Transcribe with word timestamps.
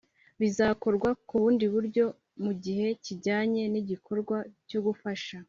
Bizakorwa 0.39 1.09
ku 1.27 1.33
bundi 1.41 1.65
buryo 1.73 2.05
mu 2.43 2.51
gihe 2.63 2.87
kijyanye 3.03 3.63
n’igikorwa 3.71 4.37
cyo 4.69 4.79
gufasha 4.87 5.35